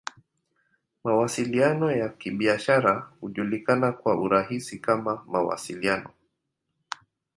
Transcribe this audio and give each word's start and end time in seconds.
Mawasiliano 1.03 1.91
ya 1.91 2.09
Kibiashara 2.09 3.11
hujulikana 3.21 3.91
kwa 3.91 4.15
urahisi 4.19 4.79
kama 4.79 5.23
"Mawasiliano. 5.27 6.09